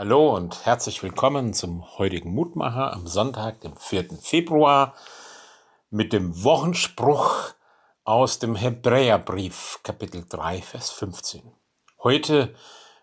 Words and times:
Hallo 0.00 0.36
und 0.36 0.64
herzlich 0.64 1.02
willkommen 1.02 1.52
zum 1.52 1.98
heutigen 1.98 2.32
Mutmacher 2.32 2.92
am 2.92 3.08
Sonntag, 3.08 3.62
dem 3.62 3.76
4. 3.76 4.10
Februar, 4.22 4.94
mit 5.90 6.12
dem 6.12 6.44
Wochenspruch 6.44 7.48
aus 8.04 8.38
dem 8.38 8.54
Hebräerbrief, 8.54 9.80
Kapitel 9.82 10.24
3, 10.28 10.62
Vers 10.62 10.92
15. 10.92 11.52
Heute, 12.04 12.54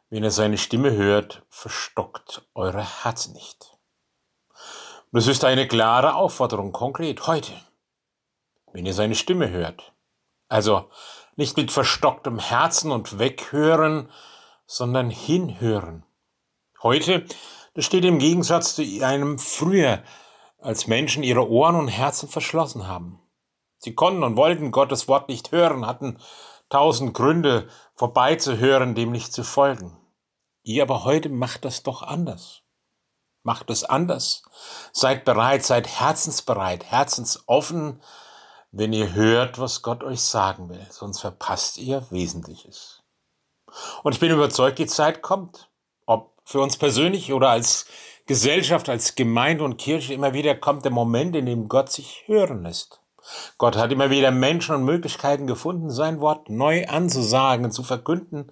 wenn 0.09 0.23
ihr 0.23 0.31
seine 0.31 0.57
Stimme 0.57 0.93
hört, 0.93 1.43
verstockt 1.49 2.47
eure 2.53 3.03
Herzen 3.03 3.33
nicht. 3.33 3.77
Und 5.11 5.19
es 5.19 5.27
ist 5.27 5.43
eine 5.43 5.67
klare 5.67 6.15
Aufforderung, 6.15 6.71
konkret, 6.71 7.27
heute, 7.27 7.51
wenn 8.71 8.85
ihr 8.85 8.93
seine 8.93 9.15
Stimme 9.15 9.49
hört. 9.49 9.91
Also 10.47 10.89
nicht 11.35 11.57
mit 11.57 11.73
verstocktem 11.73 12.39
Herzen 12.39 12.93
und 12.93 13.19
weghören, 13.19 14.09
sondern 14.65 15.09
hinhören 15.09 16.05
Heute, 16.85 17.25
das 17.73 17.83
steht 17.83 18.05
im 18.05 18.19
Gegensatz 18.19 18.75
zu 18.75 18.83
einem 19.03 19.39
früher, 19.39 20.03
als 20.59 20.85
Menschen 20.85 21.23
ihre 21.23 21.49
Ohren 21.49 21.73
und 21.73 21.87
Herzen 21.87 22.29
verschlossen 22.29 22.87
haben. 22.87 23.19
Sie 23.79 23.95
konnten 23.95 24.21
und 24.21 24.35
wollten 24.35 24.69
Gottes 24.69 25.07
Wort 25.07 25.27
nicht 25.27 25.51
hören, 25.51 25.87
hatten 25.87 26.19
tausend 26.69 27.15
Gründe, 27.15 27.67
vorbeizuhören, 27.95 28.93
dem 28.93 29.11
nicht 29.11 29.33
zu 29.33 29.43
folgen. 29.43 29.97
Ihr 30.61 30.83
aber 30.83 31.05
heute 31.05 31.29
macht 31.29 31.65
das 31.65 31.81
doch 31.81 32.03
anders. 32.03 32.61
Macht 33.41 33.71
es 33.71 33.83
anders. 33.83 34.43
Seid 34.91 35.25
bereit, 35.25 35.65
seid 35.65 35.87
herzensbereit, 35.87 36.83
herzensoffen, 36.83 37.99
wenn 38.69 38.93
ihr 38.93 39.13
hört, 39.13 39.57
was 39.57 39.81
Gott 39.81 40.03
euch 40.03 40.21
sagen 40.21 40.69
will, 40.69 40.85
sonst 40.91 41.21
verpasst 41.21 41.79
ihr 41.79 42.05
Wesentliches. 42.11 43.01
Und 44.03 44.13
ich 44.13 44.19
bin 44.19 44.29
überzeugt, 44.29 44.77
die 44.77 44.85
Zeit 44.85 45.23
kommt 45.23 45.67
für 46.45 46.61
uns 46.61 46.77
persönlich 46.77 47.33
oder 47.33 47.49
als 47.49 47.87
Gesellschaft, 48.27 48.87
als 48.87 49.15
Gemeinde 49.15 49.63
und 49.63 49.77
Kirche 49.77 50.13
immer 50.13 50.33
wieder 50.33 50.55
kommt 50.55 50.85
der 50.85 50.91
Moment, 50.91 51.35
in 51.35 51.45
dem 51.45 51.67
Gott 51.67 51.91
sich 51.91 52.23
hören 52.27 52.63
lässt. 52.63 53.01
Gott 53.57 53.75
hat 53.75 53.91
immer 53.91 54.11
wieder 54.11 54.31
Menschen 54.31 54.75
und 54.75 54.83
Möglichkeiten 54.83 55.47
gefunden, 55.47 55.89
sein 55.89 56.21
Wort 56.21 56.49
neu 56.49 56.85
anzusagen 56.87 57.65
und 57.65 57.71
zu 57.71 57.83
verkünden, 57.83 58.51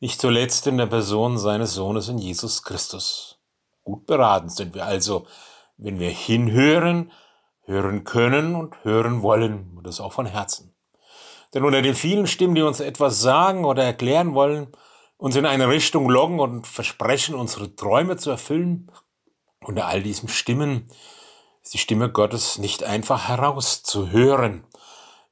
nicht 0.00 0.20
zuletzt 0.20 0.66
in 0.66 0.78
der 0.78 0.86
Person 0.86 1.38
seines 1.38 1.72
Sohnes 1.72 2.08
in 2.08 2.18
Jesus 2.18 2.62
Christus. 2.64 3.38
Gut 3.84 4.06
beraten 4.06 4.48
sind 4.48 4.74
wir 4.74 4.84
also, 4.84 5.26
wenn 5.76 6.00
wir 6.00 6.10
hinhören, 6.10 7.12
hören 7.64 8.04
können 8.04 8.54
und 8.54 8.82
hören 8.84 9.22
wollen, 9.22 9.74
und 9.76 9.86
das 9.86 10.00
auch 10.00 10.12
von 10.12 10.26
Herzen. 10.26 10.74
Denn 11.54 11.64
unter 11.64 11.82
den 11.82 11.94
vielen 11.94 12.26
Stimmen, 12.26 12.54
die 12.54 12.62
uns 12.62 12.80
etwas 12.80 13.20
sagen 13.20 13.64
oder 13.64 13.84
erklären 13.84 14.34
wollen, 14.34 14.72
uns 15.18 15.36
in 15.36 15.44
eine 15.44 15.68
Richtung 15.68 16.08
loggen 16.08 16.40
und 16.40 16.66
versprechen, 16.66 17.34
unsere 17.34 17.74
Träume 17.76 18.16
zu 18.16 18.30
erfüllen. 18.30 18.90
Unter 19.60 19.86
all 19.86 20.02
diesen 20.02 20.28
Stimmen 20.28 20.88
ist 21.62 21.74
die 21.74 21.78
Stimme 21.78 22.10
Gottes 22.10 22.56
nicht 22.56 22.84
einfach 22.84 23.28
herauszuhören, 23.28 24.64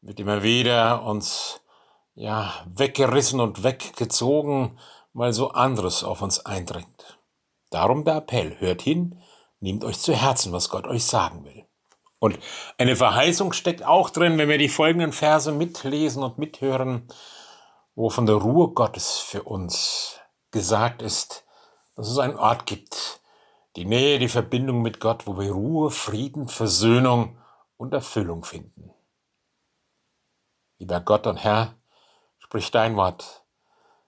wird 0.02 0.20
immer 0.20 0.42
wieder 0.42 1.04
uns 1.04 1.62
ja 2.14 2.52
weggerissen 2.66 3.40
und 3.40 3.62
weggezogen, 3.62 4.78
weil 5.14 5.32
so 5.32 5.52
anderes 5.52 6.04
auf 6.04 6.20
uns 6.20 6.44
eindringt. 6.44 7.18
Darum 7.70 8.04
der 8.04 8.16
Appell, 8.16 8.56
hört 8.58 8.82
hin, 8.82 9.20
nehmt 9.60 9.84
euch 9.84 9.98
zu 9.98 10.14
Herzen, 10.14 10.52
was 10.52 10.68
Gott 10.68 10.86
euch 10.86 11.04
sagen 11.04 11.44
will. 11.44 11.64
Und 12.18 12.38
eine 12.78 12.96
Verheißung 12.96 13.52
steckt 13.52 13.84
auch 13.84 14.10
drin, 14.10 14.38
wenn 14.38 14.48
wir 14.48 14.58
die 14.58 14.68
folgenden 14.68 15.12
Verse 15.12 15.52
mitlesen 15.52 16.22
und 16.22 16.38
mithören 16.38 17.08
wo 17.96 18.10
von 18.10 18.26
der 18.26 18.36
Ruhe 18.36 18.68
Gottes 18.68 19.18
für 19.18 19.42
uns 19.42 20.20
gesagt 20.50 21.02
ist, 21.02 21.44
dass 21.96 22.08
es 22.08 22.18
einen 22.18 22.36
Ort 22.36 22.66
gibt, 22.66 23.20
die 23.74 23.86
Nähe, 23.86 24.18
die 24.18 24.28
Verbindung 24.28 24.82
mit 24.82 25.00
Gott, 25.00 25.26
wo 25.26 25.38
wir 25.38 25.50
Ruhe, 25.50 25.90
Frieden, 25.90 26.48
Versöhnung 26.48 27.38
und 27.78 27.94
Erfüllung 27.94 28.44
finden. 28.44 28.92
Lieber 30.78 31.00
Gott 31.00 31.26
und 31.26 31.38
Herr, 31.38 31.74
sprich 32.38 32.70
dein 32.70 32.96
Wort, 32.96 33.44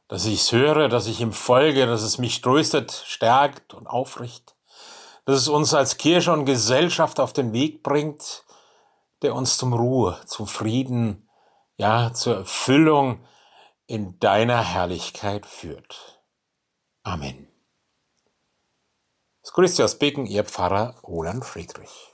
dass 0.07 0.27
ich 0.27 0.43
es 0.43 0.53
höre, 0.53 0.89
dass 0.89 1.07
ich 1.07 1.21
ihm 1.21 1.33
folge, 1.33 1.87
dass 1.87 2.03
es 2.03 2.19
mich 2.19 2.43
tröstet, 2.43 2.93
stärkt 3.07 3.73
und 3.73 3.87
aufricht, 3.87 4.55
dass 5.25 5.39
es 5.39 5.49
uns 5.49 5.73
als 5.73 5.97
Kirche 5.97 6.33
und 6.33 6.45
Gesellschaft 6.45 7.21
auf 7.21 7.33
den 7.33 7.55
Weg 7.55 7.83
bringt, 7.83 8.45
der 9.23 9.35
uns 9.35 9.57
zum 9.57 9.73
Ruhe, 9.73 10.21
zum 10.27 10.47
Frieden, 10.47 11.29
ja, 11.79 12.13
zur 12.13 12.37
Erfüllung, 12.37 13.25
in 13.89 14.21
deiner 14.21 14.63
Herrlichkeit 14.63 15.47
führt. 15.47 16.23
Amen. 17.03 17.49
Es 19.43 19.53
grüßt 19.55 19.77
Sie 19.77 19.83
aus 19.83 19.99
Beken, 19.99 20.27
Ihr 20.27 20.45
Pfarrer 20.45 21.01
Roland 21.03 21.43
Friedrich. 21.43 22.13